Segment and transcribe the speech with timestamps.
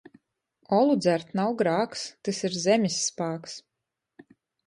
[0.77, 3.57] Olu dzert nav grāks– tys ir zemis spāks.